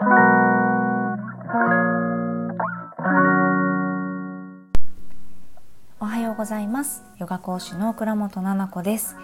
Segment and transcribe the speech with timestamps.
[0.00, 0.04] お
[6.04, 7.02] はようございます。
[7.18, 9.16] ヨガ講師の倉本々子です、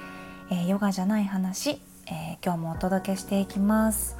[0.50, 4.16] えー、ヨガじゃない話、えー、今日もお届けしていきます。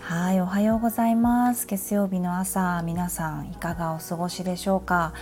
[0.00, 1.68] はいおはようございます。
[1.68, 5.14] 月曜日の朝皆さんいかがお過ごしでしょうか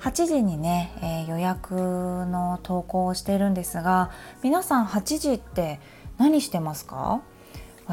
[0.00, 4.10] ？8時にね、えー、予約の投稿をしてるんですが
[4.42, 5.78] 皆さん8時って
[6.18, 7.22] 何してますか？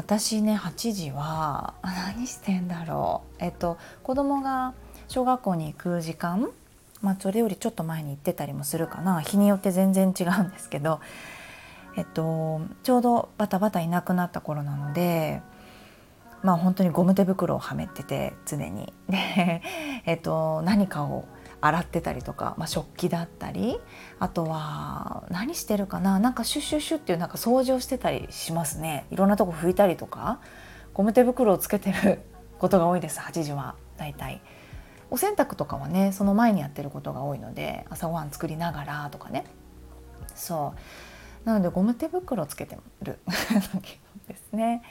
[0.00, 3.36] 私ね8時は 何してんだろう。
[3.38, 4.72] えっと子供が
[5.08, 6.48] 小学校に行く時間
[7.02, 9.20] まあそれよりちょっと前に行ってたりもするかな。
[9.20, 11.00] 日によって全然違うんですけど。
[11.96, 15.42] えっとちょうどバタバタいなくなった頃なので
[16.42, 18.94] まあ本当にゴム手袋をはめてて常に。
[19.08, 19.62] で
[20.06, 21.26] えっと何かを
[21.60, 23.78] 洗ってたりとか、まあ、食器だったり
[24.18, 29.06] あとは何してるかななんかシュッシュッシュッっていうなんか掃除をしてたりしますね。
[29.10, 30.40] いろんなとこ拭いたりとか
[30.94, 32.20] ゴム手袋をつけてる
[32.58, 34.40] ことが多いです8時はだいたい。
[35.10, 39.44] お洗濯とかはねその前にやってることが多いので朝ごはん作りながらとかね。
[40.34, 40.74] そ
[41.44, 41.46] う。
[41.46, 43.18] なのでゴム手袋つけてる。
[44.28, 44.82] ですね。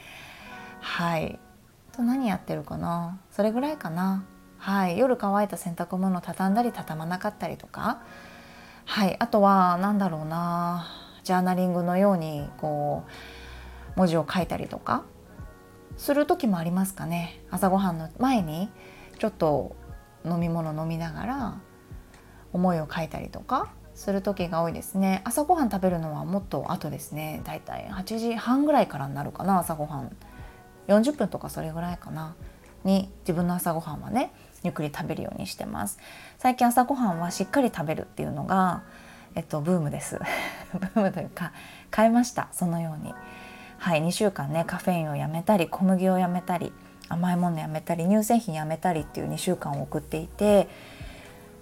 [0.81, 1.39] はい。
[1.93, 3.19] と何やってるかな？
[3.31, 4.25] それぐらいかな。
[4.59, 8.01] はい、夜乾いた洗濯物を畳んだり畳まなかったりとか、
[8.85, 10.85] はい、あとは何だろうな。
[11.23, 13.03] ジャーナリングのようにこ
[13.95, 15.05] う文字を書いたりとか。
[15.95, 17.41] する時もありますかね。
[17.51, 18.69] 朝ごはんの前に
[19.17, 19.75] ちょっと
[20.25, 21.61] 飲み物飲みながら
[22.53, 23.71] 思いを書いたりとか。
[23.95, 25.21] する時が多いですね。
[25.25, 27.41] 朝ごはん食べるのはもっと後ですね。
[27.43, 30.15] だいたい8時半ぐらいからになるかな朝ごはん。
[30.87, 32.35] 40分とかそれぐらいかな。
[32.83, 34.31] に自分の朝ごはんはね
[34.63, 35.99] ゆっくり食べるようにしてます。
[36.37, 38.83] 最近朝ごはんはしっかり食べるっていうのが
[39.35, 40.19] えっとブームです。
[40.73, 41.51] ブームというか
[41.95, 42.49] 変えました。
[42.51, 43.13] そのように。
[43.77, 46.73] はい2週間ねカフェインをやめたり小麦をやめたり
[47.07, 50.67] 甘いものやめたり乳製品やめたりっていう2週間を送っていて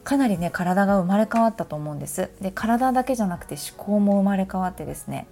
[0.03, 2.31] かなりね体が生まれ変わったと思うんです。
[2.41, 5.27] で体だけじゃなくて思考も生まれ変わってですね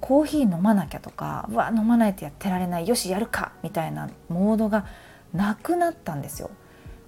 [0.00, 4.86] コーヒー飲まなきゃとかうわ飲まないとやってられないよしやるかみたいなモードが
[5.32, 6.50] なくなったんですよ。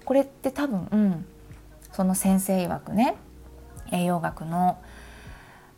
[0.07, 1.25] これって多分、うん、
[1.91, 3.17] その先生曰くね
[3.91, 4.79] 栄養学の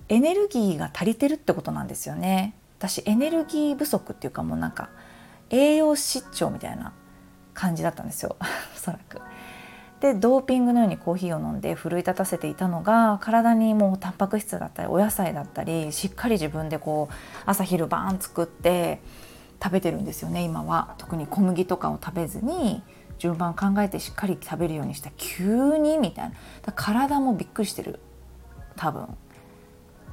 [0.07, 2.53] エネルギーが足りてるってことなんですよね。
[2.77, 4.89] 私エネルギー不足っていうかもうなんか
[5.49, 6.93] 栄養失調みたいな
[7.55, 8.35] 感じだったんですよ。
[8.77, 9.19] おそらく。
[9.99, 17.13] でドーピングのようにコーヒーを飲んで奮い立たせていたのが体にもうタンパク質だったりお野菜だったりしっかり自分でこう
[17.47, 19.01] 朝昼晩作って
[19.61, 20.93] 食べてるんですよね今は。
[20.99, 22.83] 特に小麦とかを食べずに
[23.19, 25.11] 順番考えてしっかり食べるようにした。
[25.15, 26.35] 急にみたいな。
[26.73, 27.99] 体もびっくりしてる。
[28.75, 29.07] 多分。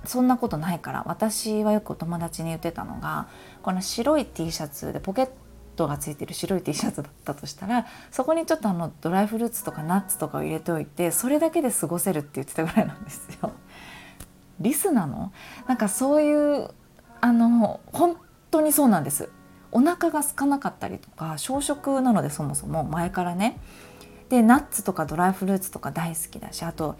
[0.04, 1.02] そんなことないから。
[1.06, 3.28] 私はよくお友達に言ってたのが
[3.62, 5.30] この白い T シャツでポケッ
[5.74, 13.52] トがついてる白い T シャツだったとしたらそこにちょっとあのドライフルーツとかナッツとかを入れておいてそれだけで過ごせるって言ってたぐらいなんですよ。
[14.58, 15.32] リスなの？
[15.66, 16.70] なんかそういう
[17.20, 18.16] あの本
[18.50, 19.28] 当にそうなんです。
[19.72, 23.58] お腹が空かなかったりとか小食なのでそもそも前からね。
[24.28, 26.96] でナッツとかドライフルーツとか大好きだしあと、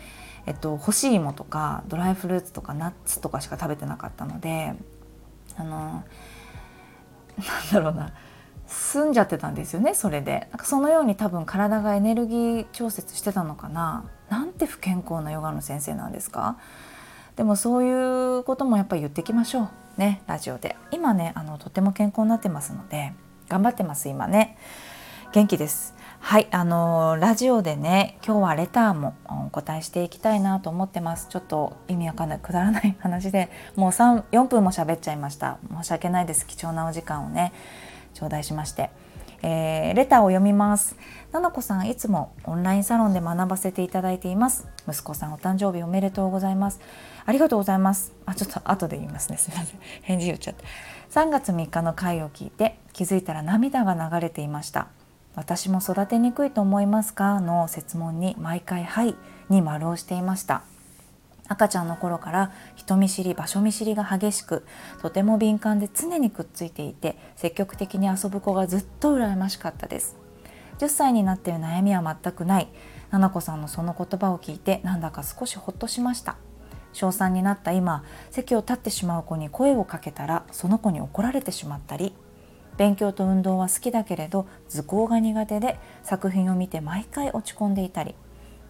[0.47, 4.75] えっと、干し芋とかドライフルーツとかナッツとかしか食べてなかったので
[5.56, 6.05] あのなん
[7.72, 8.12] だろうな。
[8.69, 10.49] 済んじゃってたんですよねそれで。
[10.50, 14.05] なんかそのように多分体がエネルギー調節してたのかな。
[14.28, 16.59] なんて不健康なヨガの先生なんですか？
[17.36, 20.76] でもそういうこともやっぱり言ってきましょうねラジオで。
[20.91, 23.12] 今ねあのとても健康になってますので
[23.48, 24.56] 頑張ってます今ね。
[25.32, 25.94] 元気です。
[26.19, 31.28] はいあのラジオでね今日はレターもお答えしていきたいなと思ってます。
[31.28, 35.58] ちょっと意味わかんないくだらない話でもう3 4分も喋っちゃいました。
[35.70, 36.46] 申し訳ないです。
[36.46, 37.52] 貴重なお時間をね
[38.14, 38.91] 頂戴しまして、
[39.42, 40.97] えー、レターを読みます。
[41.32, 44.66] ななこさんいつもオンラインサロンで学ばせていただいています。
[44.88, 46.80] 息子さんお誕生日おめでとうございます。
[47.24, 48.12] ありがとうございます。
[48.25, 49.36] あちょっと後で言いますね。
[49.38, 49.80] すみません。
[50.02, 50.64] 返事言っちゃって。
[51.10, 54.88] 3月3日の回を聞いて気づいたら涙が流れていました。
[55.34, 57.40] 私も育てにくいと思いますか？
[57.40, 59.14] の質問に毎回はい
[59.49, 60.62] に丸をしていました。
[61.48, 64.64] 赤ちゃんの頃から人見知り場所見知りが激しく
[65.00, 70.16] とても敏感で常にくっついていて積極的に遊ぶ子がずっと羨ましかったです。
[70.78, 72.69] 10歳になっている悩みは全くない。
[73.10, 76.37] 菜々子さんのその言葉を聞いてなんだか少しほっとしました。
[76.93, 82.14] 小3になった今席を立ってしまう子に声をかけたらその子に怒られてしまったり。
[82.76, 88.14] 勉強と運動は好きだけれど図工が苦手で作品を見て毎回落ち込んでいたり。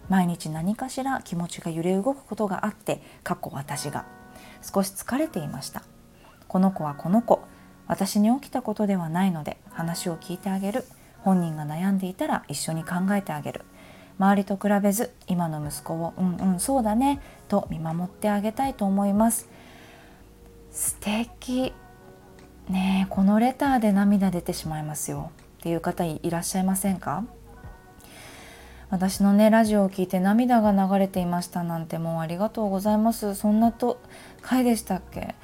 [0.09, 4.05] 毎日何かしら気持ちが揺れ動くことがあって過去私が。
[4.61, 5.83] 少し疲れていました。
[6.47, 7.41] この子はこの子。
[7.87, 10.83] 私に起きたことではないので話を聞いてあげる。
[11.21, 13.61] 本人が悩んでいたら一緒に考えてあげる。
[14.19, 19.47] 周りと比べず今の息子をうんうんそうだねと見守ってあげたいと思います。
[20.71, 21.73] 素敵。
[22.69, 25.31] ねえこのレターで涙出てしまいますよ。
[25.59, 27.23] っていう方いらっしゃいませんか？
[28.89, 33.35] 私のねラジオを聞いて涙が流れていましたなんてもうありがとうございます。
[33.35, 33.99] そんなと
[34.41, 35.35] 回でしたっけ？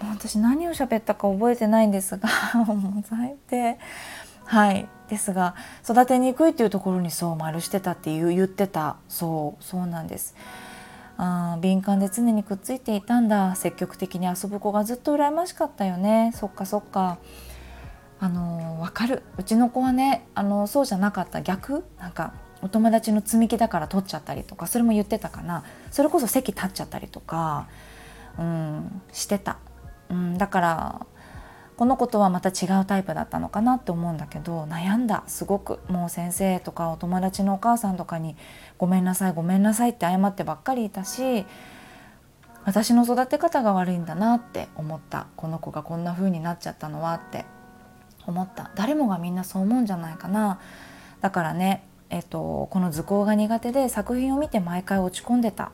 [0.00, 2.28] もう私何を喋ったか覚えてないんですが
[2.64, 3.78] もう最低。
[4.44, 4.88] はい。
[5.08, 5.54] ですが
[5.84, 8.96] 育てにくいっていうところにそう丸してたっていう言ってた。
[9.08, 10.34] そうそうなんです。
[11.16, 13.54] あ敏感で常にくっついていたんだ。
[13.54, 16.32] 積極的に遊ぶ子がずっと羨ましかったよね。
[16.34, 17.18] そっかそっか。
[18.20, 19.22] あの分かる。
[19.38, 21.42] うちの子はねあのそうじゃなかった。
[21.42, 21.84] 逆？
[22.00, 25.64] なんかお友達の積み木だから取っちゃったりとかそれも言ってたかな。
[25.90, 27.68] それこそ席立っちゃったりとか、
[28.38, 29.58] うん、してた、
[30.10, 31.06] うん、だから
[31.76, 35.22] この子とはまた違うタイプだったのかなって思うんだけど悩んだ。
[35.28, 38.36] すごくもう先生とかお友達のお母さんとかに
[38.78, 41.46] 「ごめんなさいごめんなさい」って謝ってばっかりいたし
[42.64, 45.28] 私の育て方が悪いんだなって思った。
[45.36, 47.46] この子がこんな風になっちゃったのはって
[48.26, 48.72] 思った。
[48.74, 50.58] 誰もがみんなそう思うんじゃないかな。
[51.20, 55.72] だからねえっと、この図工が苦手で作品を見て毎回落ち込んでた。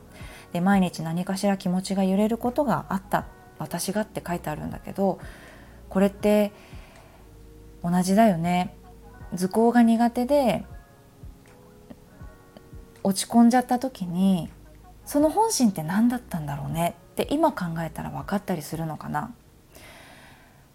[0.53, 3.25] で毎日何かしら気持ちが揺れることがあった。
[3.57, 5.19] 私がって書いてあるんだけど
[5.87, 6.51] これって
[7.83, 8.75] 同じだよね。
[9.33, 10.65] 図工が苦手で
[13.03, 14.49] 落ち込んじゃった時に
[15.05, 16.95] その本心って何だったんだろうね。
[17.13, 19.33] って今考えたら分かったりするのかな。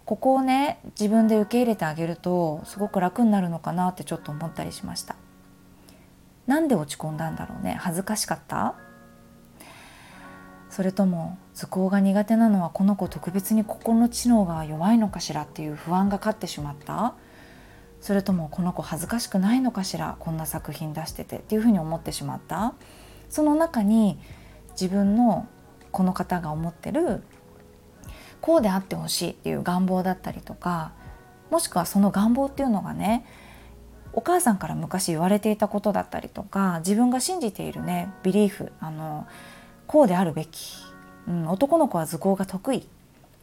[0.05, 5.15] ここをね自分で受け入れてあげるとすごく楽になるのかなってちょっと思ったりしました。
[6.51, 7.77] なんで落ち込んだんだろうね。
[7.79, 8.75] 恥ずかしかった？
[10.69, 17.13] それとも図工が苦手なのはこの子特別に心の知能が弱いのかしらっていう不安が勝ってしまった？
[18.01, 20.17] それともこの子恥ずかしくないのかしら？
[20.19, 21.37] こんな作品出してて。
[21.37, 22.73] っていうふうに思ってしまった？
[23.29, 24.19] その中に
[24.71, 25.47] 自分の
[25.93, 27.23] この方が思ってる
[28.41, 30.91] こうであってほしいっていう願望だったりとか
[31.49, 33.25] もしくはその願望っていうのがね
[34.13, 39.27] お母さんから昔言われていたことだったりとか自分が信じているねビリーフあの
[39.87, 40.77] こうであるべき、
[41.27, 42.87] うん、男の子は図工が得意。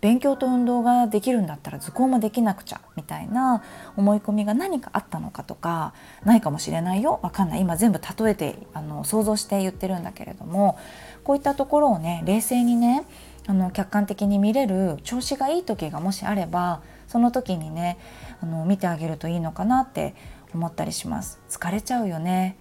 [0.00, 3.64] 勉強と運動ができるんだったら図工もできなくちゃみたいな
[3.96, 5.92] 思い込みが何かあったのかとか
[6.24, 7.60] ないかもしれないよわかんない。
[7.60, 10.78] 今全部例えてあの想像して言ってるんだけれども
[11.24, 13.04] こういったところをね冷静にね
[13.48, 17.98] あの客観的に見れる調子がいい時がもしあればその時にね
[18.40, 20.14] あの見てあげるといいのかなって
[20.54, 21.40] 思ったりします。
[21.48, 22.56] 疲れちゃうよね。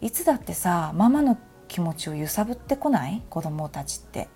[0.00, 3.22] いつだってさママの気持ちを揺さぶってこない？
[3.30, 4.28] 子供たちって。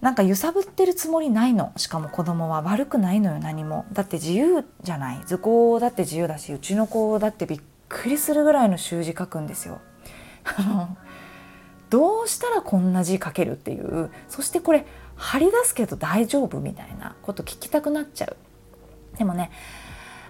[0.00, 1.72] なんか揺さぶってるつもりないの。
[1.76, 2.60] しかも子供は。
[2.62, 3.86] 悪くないのよ何も。
[3.92, 5.20] だって自由じゃない。
[5.26, 9.80] 図工だって自由だしうちの子だってびっくりするぐらいの習字書くんですよ。
[11.88, 14.10] どうしたらこんな字書けるっていう。
[14.28, 18.36] そしてこれ張り出すけど大丈夫みたいなこと聞きたくなっちゃう。
[19.16, 19.50] でもね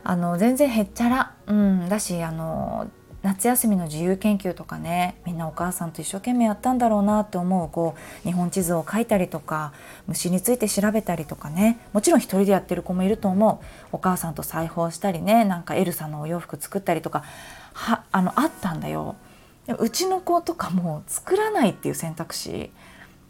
[0.08, 2.88] あの全然へっちゃら、うん、だしあの
[3.22, 9.72] 夏休みの自由研究とかねみんなお母さんと一生懸命やったんだろうなって思うこう日本地図を描いたりとか
[10.06, 11.80] 虫について調べたりとかね。
[11.92, 13.66] もちろん一人でやってる子もいると思う。
[13.90, 17.24] お母さんと裁縫したりねなんかエルサのお洋服作ったりとか
[17.72, 19.16] はあのあったんだよ。
[19.76, 22.70] うちの子とかも作らないっていう選択肢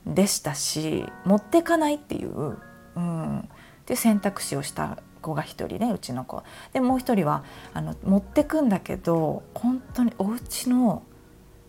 [0.06, 2.58] でしたし持ってかないっていう、
[2.96, 3.42] うん、っ
[3.86, 6.42] ていう選択肢をした子が1人ねうちの子。
[6.72, 11.02] でもう1人はあの持ってくんだけど本当にお家の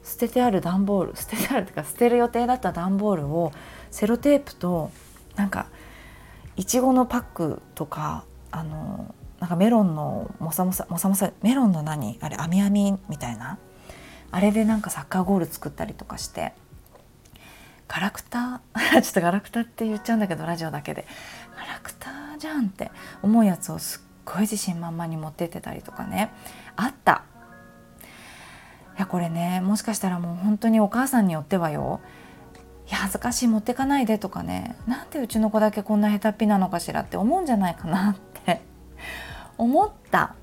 [0.04, 3.52] 捨ててある段ボール捨ててあるっていうか捨てる予定だった段ボールを
[3.92, 4.92] セロテープと
[5.36, 5.68] なんか
[6.56, 12.18] いちごのパックとかあのなんかメロンのもさもさもさもさメロンの何？
[12.22, 13.60] あれ網網みたいな。
[14.30, 16.54] あれでなんかサッカーゴール作ったりとかして。
[17.88, 18.62] ガラクタ？
[19.02, 21.06] ちょっとガラクタって言っちゃうんだけどラジオだけで。
[21.56, 22.91] ガラクタじゃんって
[23.22, 26.32] 思うやつをすっごい自信満々に持ってってたりとかね。
[26.75, 27.24] あった。
[28.98, 32.00] いやこれねもしかしたらもう本当にお母さんによってはよ。
[32.88, 34.75] いや恥ずかしい持ってかないでとかね。
[34.88, 38.15] なんでうちの子だけこんな下手っぴなのかしらって思うんじゃないかなっ
[38.46, 38.62] て。
[39.58, 40.36] 思った。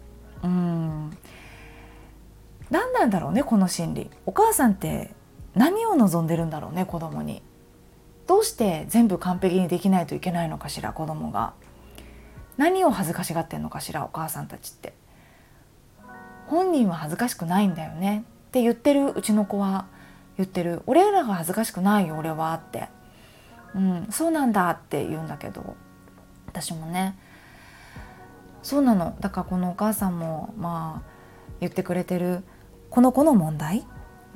[0.42, 1.16] うん。
[2.70, 4.10] 何なんだろうねこの心理。
[4.26, 5.14] お母さんって
[5.54, 7.42] 何を望んでるんだろうね子供に。
[8.26, 11.54] どうして全部完璧にできないといけないのかしら子供が。
[12.56, 14.94] 何を恥ずかしがってんのかしらお母さんたちって。
[16.46, 18.24] 本人は恥ずかしくないんだよね。
[18.48, 19.86] って言ってるうちの子は
[20.36, 20.82] 言ってる。
[20.86, 22.88] 俺らが恥ずかしくないよ俺はって、
[23.74, 25.76] うん、そうなんだって言うんだけど
[26.46, 27.16] 私もね。
[28.62, 29.16] そうなの。
[29.20, 31.10] だからこのお母さんもまあ
[31.60, 32.44] 言ってくれてる
[32.90, 33.86] この子の問題。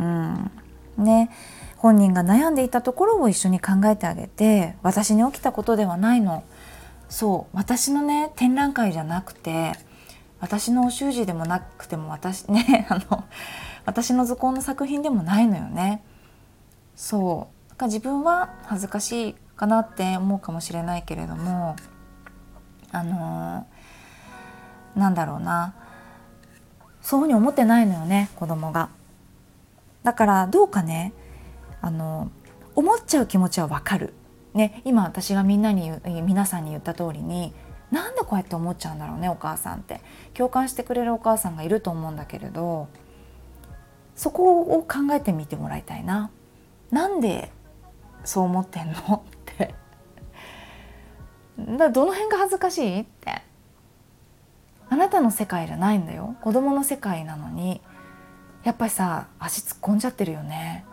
[0.01, 0.51] うん
[0.97, 1.31] ね。
[1.77, 6.43] 本人が悩んでいたところを一緒に考えてあげて私に起きたことではないの。
[7.09, 9.73] そう私のね展覧会じゃなくて
[10.41, 13.25] 私のお習字でもなくても私ね あの
[13.87, 16.03] 私の図工の作品でもないのよね
[16.95, 21.77] そうか自分は恥ずかしいかなって思うかもしれないけれども
[22.93, 25.75] あのー、なんだろうな
[27.01, 28.91] そういうふうに思ってないのよね子供が。
[30.03, 31.13] だからどうかね
[31.81, 32.31] あの
[32.75, 34.15] 思っちゃう気持ちはわかる。
[34.59, 37.55] ね、今私がみんなに皆さんに言った通りに
[37.93, 40.01] なんでこうやって思っちゃうんだろうねお母さんって。
[40.35, 42.89] 共感してくれるお母さんがいると思うんだけれど
[44.17, 46.31] そこを考えてみてもらいたいな。
[46.91, 47.53] なんで
[48.25, 49.25] そう思ってんの？
[49.25, 49.75] って。
[51.79, 53.01] だどの辺が恥ずかしい？
[53.03, 53.43] って。
[54.91, 56.35] あなたの世界じゃないんだよ。
[56.41, 57.81] 子供の世界なのに。
[58.65, 60.85] やっぱりさ足突っ込んじゃってるよね。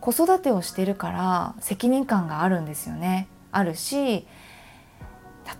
[0.00, 4.26] 子育てをしてるから責任感があるんですよねあるし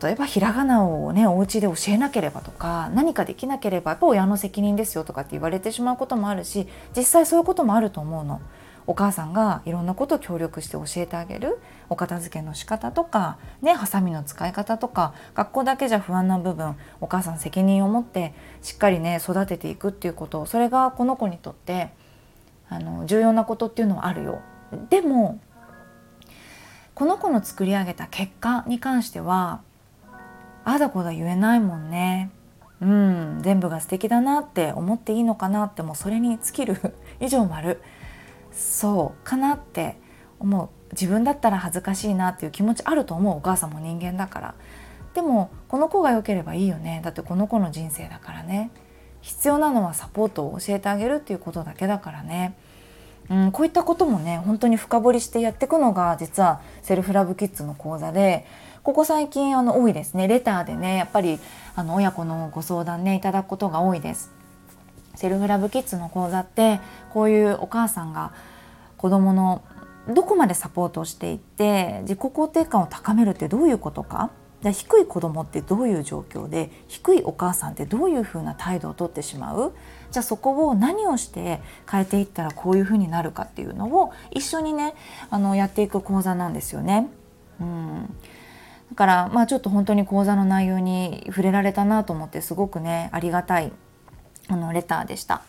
[0.02, 8.40] 例えばひらがなをねお家で教えなければとか何かできなければやっぱ親の責任ですよとかって言われてしまうこともあるし実際そういうこともあると思うの。
[8.86, 21.92] お母さんがいろんなことを協力して教えてあげるお片付けの仕方とかねハサミの使い方とか学校だけじゃ不安な部分お母さん責任を持ってしっかりね育てていくっていうことそれがこの子にとって
[22.70, 24.40] あの重要なことっていうのはあるよ。
[24.88, 25.40] でも
[26.94, 29.62] この子の作り上げた結果に関しては
[30.64, 32.30] あだこだ言えないもんね。
[32.80, 37.82] うん、全部が素敵だなって思っていいのかなってもうそれに尽きる以上丸
[38.52, 39.98] そうかなって
[40.38, 40.68] 思う。
[40.92, 43.38] 自分だったら恥ずかしいなっていう気持ちあると思う。
[43.38, 44.54] お母さんも人間だから。
[45.14, 47.00] でもこの子が良ければいいよね。
[47.04, 48.70] だってこの子の人生だからね。
[49.20, 52.54] 必要なのはサポートを教えてあげるっていうことだけだからね、
[53.28, 58.46] うん、こういったこともね本当に深掘りしてやっていくのが実はセルフラブキッズの講座で
[58.82, 61.38] ここ最近あの多いですねレターでねやっぱり
[61.76, 64.30] あの親子のご相談ねいただくことが多いです。
[65.14, 66.80] セルフラブキッズの講座って
[67.12, 68.32] こういうお母さんが
[68.96, 69.62] 子どもの
[70.08, 74.30] どこまでサポートをしていって自己肯定感を高めるってどういうことか
[74.62, 79.72] じゃ低い子供ってどういう状況で低いお母さんってどういうふうな態度をとってしまう？
[80.10, 84.94] じゃあそこを何をして変えていったらこういうふうになるかっていうのを一緒にね
[85.30, 87.08] あのやっていく講座なんですよね。
[87.60, 88.14] うん
[88.90, 93.72] だからまあちょっと本当に講座の内容に触れられたなと思ってすごくねありがたい
[94.48, 95.42] あのレターでした。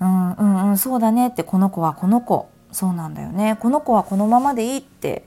[0.00, 5.24] うんうんうんそうだねってこの子はこの子そうなんだよねこの子はこのままでいいって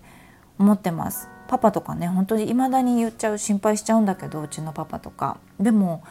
[0.57, 1.29] 思ってます。
[1.53, 5.37] パパとかね本当に未だに言っちゃう心配しちゃうんだけどうちのパパとか。
[5.59, 6.03] でも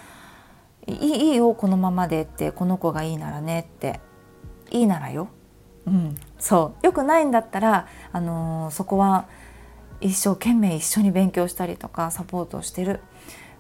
[0.87, 4.01] いいいいよこのままでってこの子がいいならねって。
[4.71, 5.29] いいならよ、
[5.87, 6.87] うん、そう。
[6.87, 9.27] よくないんだったら、あのー、そこは
[10.01, 13.01] 一生懸命一緒に勉強したりとかサポートをしてる。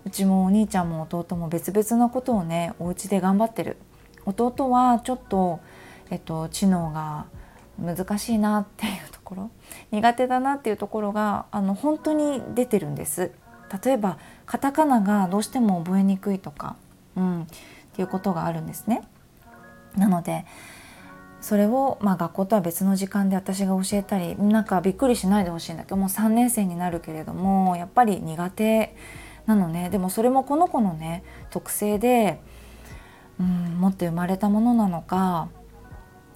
[0.06, 3.76] うちもお兄ちゃんも弟も別々のことをねお家で頑張ってる。
[4.24, 5.60] 弟はちょっと、
[6.10, 7.26] えっと、知能が
[7.80, 9.50] 難しいなっていうところ
[9.90, 13.32] 苦手だなっていうところがあの本当に出てるんです。
[13.84, 16.76] 例えばカタカナがどうしても覚えにくいとか、
[17.16, 17.46] うん、っ
[17.94, 19.02] ていうことがあるんですね。
[19.96, 20.44] なので
[21.40, 28.94] それを、まあ、学校とは別の時間で私が教えたりなんかびっくりしないでほしいんだけどもう3年生になるけれどもやっぱり苦手
[29.46, 29.90] なのね。
[29.90, 32.40] でもそれもこの子のね特性で、
[33.40, 35.48] うん、持って生まれたものなのか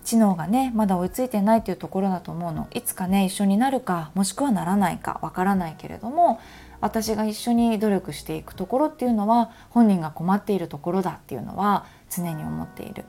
[0.06, 6.40] 知能がねまだ追いついてないっていうところだと思うのいつかね一緒になるかもしくはならないかわからないけれども
[6.80, 13.04] 私が一緒に努力していくところっていうのは本人が困っているところだっていうのは常に思っている。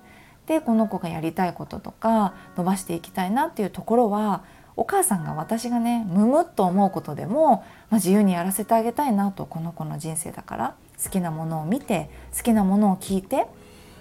[0.48, 4.44] でこの子がやりたいこととか伸ばしていきたいなっていうところは
[4.78, 13.46] お母さんが私がねむむっと思うことでも、まあ、自由にやらせてあげたいなとこの子の人生だから好きなものを見て好きなものを聞いて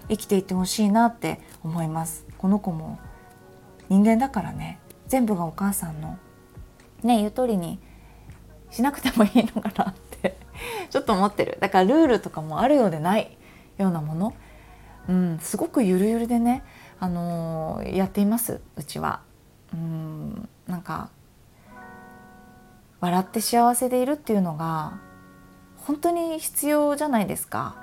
[0.09, 2.99] 生きていってほしいなって思いますこの子も
[3.89, 4.79] 人間だからね。
[5.07, 6.19] 全部がお母さんの
[7.03, 7.79] ね言う通りに
[8.71, 10.37] しなくてもいいのかなって
[10.91, 11.59] ちょっと思ってる。
[11.61, 13.37] だからルールとかもあるようでない
[13.79, 14.35] ようなもの、
[15.09, 16.65] うん、すごくゆるゆるでね、
[16.99, 19.21] あのー、やっていますうちは。
[19.73, 21.11] うんなんか
[23.01, 24.99] 笑って幸せでいるっていうのが
[25.77, 27.77] 本当に必要じゃないですか。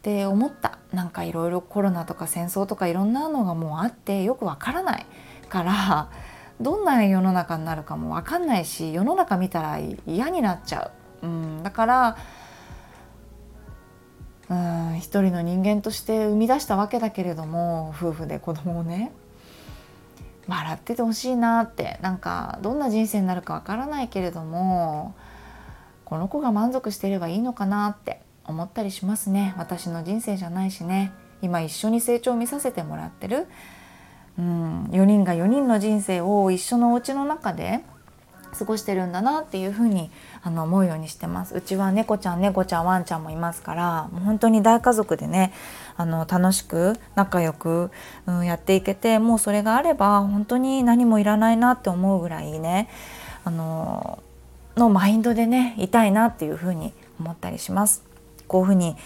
[0.00, 0.80] って思った。
[0.92, 5.06] なんかいろいろコロナとか戦争とかいろんなのがもうあってよくわからない
[5.48, 6.10] から
[6.60, 10.90] どんな世の中になるかもわかんないし世の中見たら嫌になっちゃ
[11.22, 12.16] う、うん、だから
[14.48, 19.12] うん一人の人間として生み出したわけだけれども夫婦で子供をね
[20.48, 25.14] 笑っててほしいなってなんかどんな人生になるかわからないけれども
[26.04, 29.54] この子が満足してればいいのかなって思ったりしますね。
[29.56, 31.12] 私の人生じゃないしね。
[31.42, 33.46] 今一緒に成長を見させてもらってる、
[34.38, 37.80] うん、4人が4人の人生を一緒のお家の中で
[38.58, 40.10] 過ごしてるんだなっていうふうに
[40.42, 41.54] あの思うようにしてます。
[41.54, 45.52] うちは猫ちゃん猫ちゃんワンちゃんもいますからもう本当に大家族でね
[45.96, 47.90] あの楽しく仲良く、
[48.26, 52.88] うん、やっていけてもうそれがあれば本当に何もいらないなって思うぐらいね
[53.44, 54.22] あの
[54.76, 58.09] のマインドでねいたいなっていうふうに思ったりします。
[58.50, 58.96] こういうふうに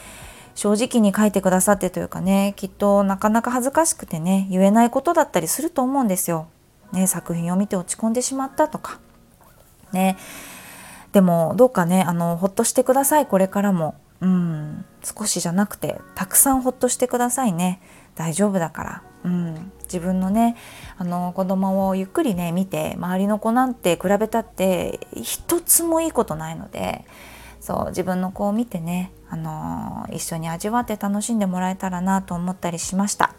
[0.55, 6.49] 正直に書いてくださってというかねきっとなかなか恥ずかしくてね言えないことだったりすると思うんですよ。
[6.93, 9.01] ね、作品を見て落ち込んでしまったとか。
[9.93, 10.17] ね。
[11.13, 13.97] でもどうかねあのほっとしてくださいこれからも。
[14.21, 14.85] うん。
[15.03, 17.83] 少しじゃなくてたくさんほっとしてくださいね。
[18.15, 20.57] 大丈夫だから、うん、自分のね
[20.97, 27.05] あの子供をゆっくりね見て周りの子なんて比べたって一つもいいことないので
[27.65, 33.35] そう自分の子を見てね、あの一緒に味わって楽しんでもらえたらなと思ったりしました。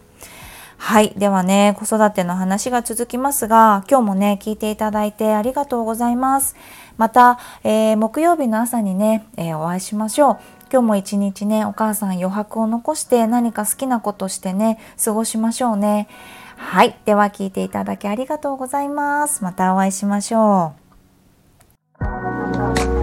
[0.77, 1.13] はい。
[1.15, 6.55] ではね、子育ての話が続きますが、今日もね、聞いていただいてありがとうございます。
[6.97, 10.37] また、えー、木曜日の朝にね、えー、お会いしましょう。
[10.71, 16.07] 今日も一日ね、お母さん余白を残して何か好きなことしてね、過ごしましょうね。
[16.57, 16.97] はい。
[17.05, 19.43] では聞いていただきありがとうございます。
[19.43, 20.73] またお会いしましょ
[22.91, 22.94] う。